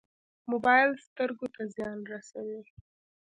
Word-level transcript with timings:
موبایل 0.51 0.91
سترګو 1.05 1.47
ته 1.55 1.61
زیان 1.75 1.99
رسوي 2.11 2.61